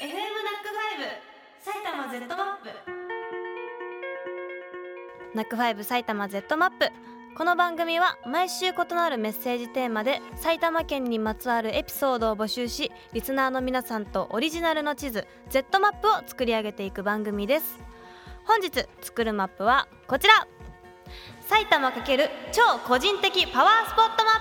[0.00, 1.04] FM NACK5
[1.60, 2.70] 埼玉 Z マップ。
[5.34, 6.88] NACK5 埼玉 Z マップ。
[7.36, 17.78] この番組は毎週異なるメッセージテーマで埼玉県にまつわるエピソードを募集しリスナーの皆さんとオリジナルの地図 Z マップを作り上げていく番組です。
[18.46, 20.48] 本日作るマップはこちら。
[21.42, 24.34] 埼玉×超個人的パワースポットマッ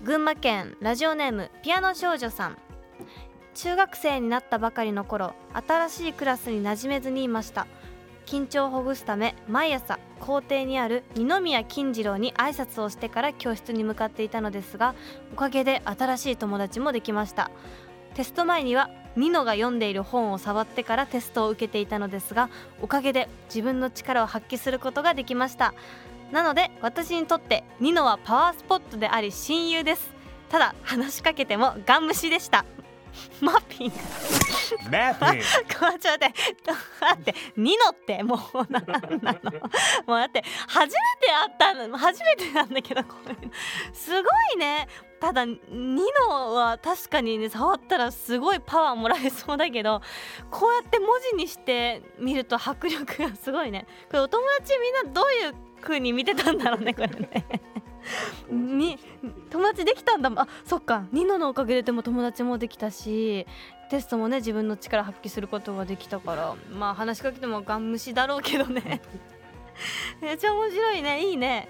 [0.00, 0.06] プ。
[0.06, 2.58] 群馬県ラジオネームピアノ少女さん。
[3.54, 7.66] 中学生になったばかりの頃新しいクラスに馴染めずにいました。
[8.26, 14.94] 緊張をほぐすため毎朝校庭にある二宮金次郎に挨拶をしてから教室に向かっていたのですが
[15.32, 17.50] おかげで新しい友達もできました。
[18.14, 22.48] テスト前にはニノが読んでいる本を触ってからテストを受けていたのですが
[22.80, 25.74] おかげで自分の力を発揮することができました。
[26.30, 30.10] なので私にとってニノはパワースポットであり親友です。
[30.48, 32.64] ただ話しかけてもガン無視でした。
[33.40, 33.92] マッピン。
[34.90, 35.40] マッピン。
[35.92, 36.34] グちょっと待って。
[37.00, 39.52] 待ってニノってもうなんなの？
[40.06, 40.44] もうだって。
[40.68, 43.36] 初めて会ったの初めてなんだけどこれ。
[43.92, 44.88] すごいね。
[45.20, 45.58] ただニ
[46.28, 50.02] ノは確かにね触ったらすごいパワーもらえそうだけど
[50.50, 53.86] こうやって文字にして見ると迫力がすごいね。
[54.08, 57.46] これお友達みんなどういう風に見てたんだろうねこれね
[58.50, 58.98] に
[59.50, 60.30] 友達できたんだ。
[60.34, 61.06] あそっか。
[61.12, 63.46] ニノのおかげででも友達もできたし
[63.90, 69.00] テストもね自分の力発揮することができたからまあ話しかけてもガン無視だろうけどね。
[70.20, 71.22] めっちゃ面白いね。
[71.22, 71.68] いいね。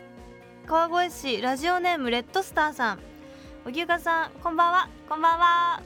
[0.66, 3.00] 川越市ラジオネームレッドスターさん。
[3.64, 4.88] おぎゅうかさんこんばんは。
[5.08, 5.82] こんばんは。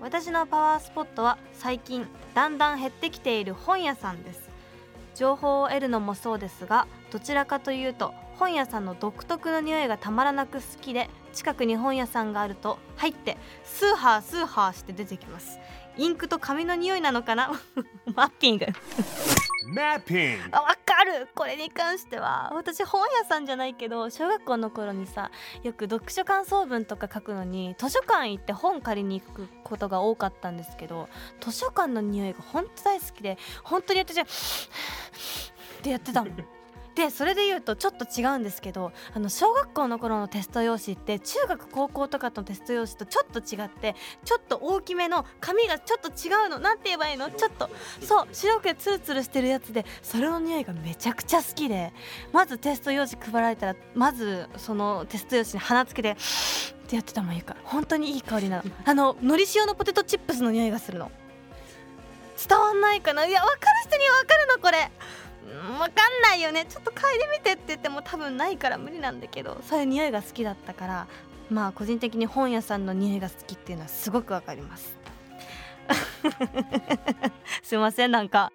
[0.00, 4.47] 私のパワースポットは最近だんだん減ってきている本屋さんです
[5.18, 15.58] 情報を得るのもそうですがどちらかというと本屋さんの独特の匂いがたまらなく好きで近くに本屋さんがあると入ってスーハースーハーして出てきます。
[15.96, 17.50] インクと紙の匂いなのかな？
[18.14, 18.66] マッピング。
[20.52, 21.28] あわかる。
[21.34, 25.30] これに関しては私本屋さんじゃないけど小学校の頃にさ
[25.62, 31.08] よく読書感想文とか書くのに図書館行って本借りに行くことが多かったんですけど
[31.40, 34.26] 図書館の匂いが本当大好きで本当にやってじゃ っ
[35.82, 36.57] てやってたもん
[36.98, 43.94] でそれで言うとちょっと違うんですけどあの小学校の頃のテスト用紙って中学高校とかのテスト用紙とちょっと違って
[44.24, 47.30] ちょっと大きめの紙がちょっと違うのなんて言えばいいの？
[47.30, 47.70] ちょっと
[48.00, 51.92] そう白くてツルツルしてるやつでそれの匂いがめちゃくちゃ好きで
[52.32, 56.14] まずテスト用紙配られたらまずそのテスト用紙に鼻つけてっ
[56.88, 58.64] てやってたもんいいから本当にいい香りなの。
[58.84, 61.12] あののり塩のポテトチップスの匂いがするの。
[62.48, 63.24] 伝わんないかな？
[63.24, 64.90] いや分かる人には分かるのこれ
[65.48, 66.66] 分かんないよね。
[66.68, 71.06] ちょっと嗅いでみてって言っても多分ないから無理なんだけどそういう匂いが好きだったから
[71.50, 74.98] まあ個人的に本屋さんの匂いが好きっていうのはすごくわかります。
[77.62, 78.52] すいませんなんか。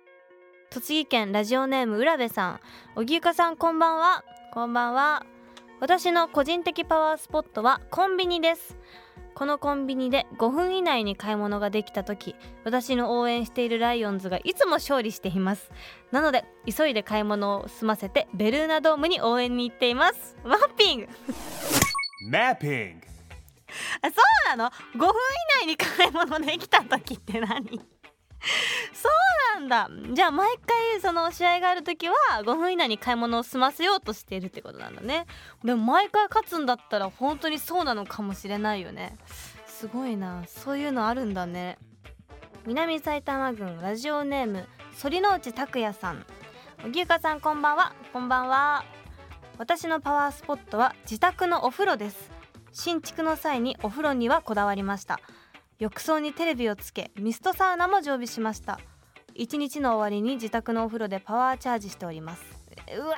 [0.70, 2.60] 栃木県ラジオネーム浦部さん。
[2.96, 4.24] おぎゅうかさんこんばんは。
[4.52, 5.26] こんばんは。
[5.80, 8.78] 私の個人的パワースポットはコンビニです。
[9.36, 15.72] このコンビニで5分以内に買い物ができた時私の応援しているライオンズがいつも勝利しています。
[16.12, 20.36] なので急いで買い物を済ませてベルーナドームに応援に行っています。
[20.44, 21.08] マッピング。
[22.30, 23.08] マッピング
[24.02, 24.14] あそ
[24.54, 25.12] うなの？5分以
[25.66, 27.82] 内に買い物できた時って何？
[28.94, 29.10] そ
[29.74, 29.90] だ。
[30.14, 35.26] じゃあ毎回その試合がある時は5分以内に買い物を済ませようとしているってことなんだね。
[35.64, 39.18] でも毎回勝つんだったら本当にそうなのかもしれないよね。
[39.66, 40.44] すごいな。
[40.46, 41.80] そういうのあるんだね。
[42.66, 44.68] 南埼玉郡ラジオネーム
[45.02, 46.26] 反内拓也さん。
[46.86, 47.94] おぎゅうかさんこんばんは。
[48.14, 48.86] こんばんは。
[49.58, 52.30] 私のパワースポットは自宅のお風呂です。
[52.72, 55.20] 新築の際にお風呂にはこだわりました。
[55.80, 58.80] 浴槽にテレビをつけミストサウナも常備しました。
[59.36, 62.44] 一日の終わりに自宅のお風呂でパワーチャージしております。
[62.96, 63.18] うわマッ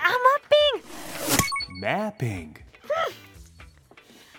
[0.73, 1.85] ピング！
[1.85, 2.59] マッピング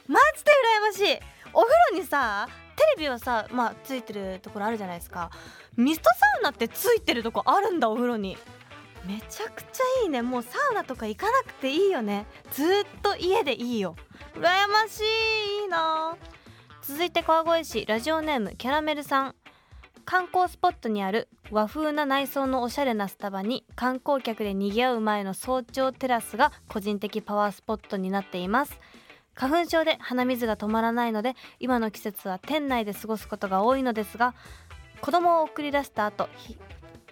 [0.09, 1.19] マジで羨ましい。
[1.53, 5.31] お風呂にさテレビはさまあついてるところあるじゃないですか。
[5.77, 8.37] ミストサウナってついてるとこあるんだお風呂に。
[9.05, 10.23] めちゃくちゃいいね。
[10.23, 12.27] もうサウナとか行かなくていいよね。
[12.53, 12.67] ずっ
[13.03, 13.95] と家でいいよ。
[14.35, 16.17] 羨ましいいいな。
[16.83, 19.35] 続いて川越市ラジオネームキャラメルさん
[20.07, 28.79] 観光スポットにある和風な内装のおしゃれなスタバに観光客で賑わう前の早朝テラスが個人的パワースポットになっています。
[29.35, 34.35] 花粉症で鼻水が止まらないので今の季節は店内で過ごすことが多いのですが
[35.01, 36.29] 子供を送り出した後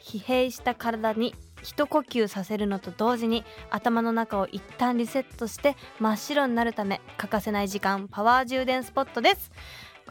[0.01, 9.51] 疲弊した体に一呼吸させるのと同時に頭の中を一旦リセットして真っ白になるため欠かせない時間パワー充電スポットです。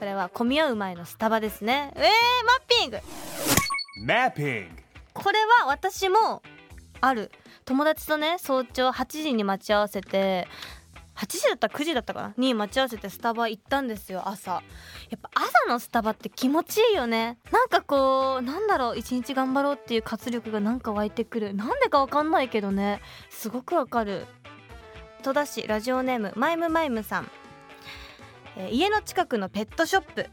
[0.03, 1.93] ここれは混み合う前のスタバですね。
[1.95, 2.11] えー、マッ
[2.67, 2.99] ピング。
[4.05, 4.67] Mapping,
[5.13, 6.43] これは私も
[6.99, 7.31] ある。
[7.63, 10.45] 友達とね早朝8時に待ち合わせて
[11.15, 12.33] 8時だったら9時だったかな？
[12.37, 14.51] に待ち合わせてスタバ行ったんですよ朝。
[14.51, 14.59] や
[15.15, 17.37] っぱ朝のスタバって気持ちいいよね。
[17.53, 21.53] なんかこうなんだろう一日頑張ろうっていう活力がなんか湧いてくる。
[21.53, 22.99] なんでかわかんないけどね。
[23.29, 24.25] すごくわかる。
[25.21, 27.31] 戸田市ラジオネームマイムマイムさん、
[28.57, 30.27] えー家の近くのペットショップ。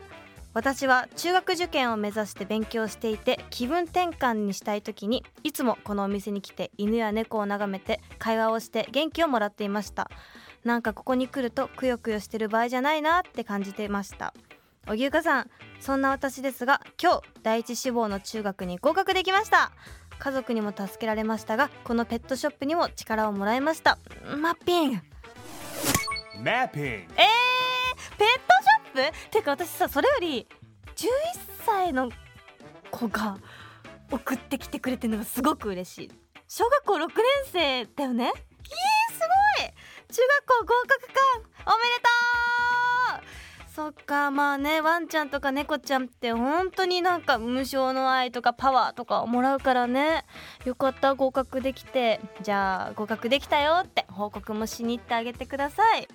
[0.52, 10.10] 私は中学受験を目指して勉強していて気分転換にしたい時にいつもこのお店に来て犬や猫を眺めて会話をして元気をもらっていました。
[10.64, 14.34] なんかここに来るとくよくよしてる場合じゃないなって感じていました。
[14.86, 15.50] 荻生さん
[15.80, 19.70] そんな私ですが今日第一志望の中学に合格できました。
[20.18, 23.98] 家族にも助けられましたがこのペットショップにも力をもらいました。
[24.36, 24.98] マッピング。
[26.42, 27.59] mapping, えー、
[28.20, 29.30] ペットショップ？
[29.30, 30.46] てか私さそれより
[30.94, 31.08] 11
[31.64, 32.10] 歳の
[32.90, 33.38] 子が
[34.10, 36.10] 送ってきてくれてるのがすごく嬉しい。
[36.46, 37.14] 小学校6年
[37.46, 38.26] 生だよね？
[38.26, 38.30] え、
[39.14, 39.20] す
[39.58, 39.70] ごい！
[40.12, 41.14] 中学校合格か。
[41.64, 43.24] おめでと
[43.66, 43.74] う！
[43.74, 50.26] そっかまあねワンちゃんとか猫ちゃんって本当になんか無償の愛とかパワーとかをもらうからね。
[50.66, 52.20] よかった合格できて。
[52.42, 56.06] じゃあ合格できたよって報告もしに行ってあげてください。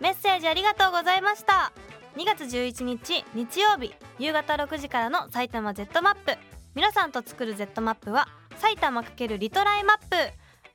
[0.00, 1.72] メッセージありがとうございました。
[2.16, 6.36] 2月11日日曜日夕方6時からの埼玉 Z マップ。
[6.74, 8.28] 皆さんと作る Z マップは
[8.58, 10.16] 埼玉×リトライマップ。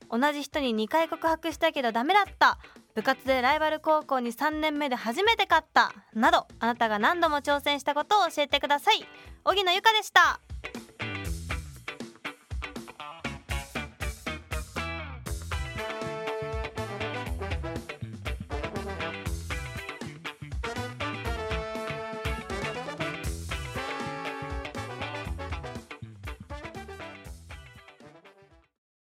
[0.10, 2.60] 同じ人に2回告白したけどダメだった。
[2.96, 5.94] 部活でライバル高校に3年目で初めて勝った。
[6.14, 9.08] などあなたが何度も挑戦したことを教えてください。
[9.46, 10.42] 荻野由香でした。